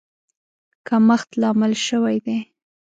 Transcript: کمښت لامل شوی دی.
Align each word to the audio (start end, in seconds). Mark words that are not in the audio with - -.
کمښت 0.87 1.29
لامل 1.41 1.73
شوی 1.87 2.17
دی. 2.25 2.37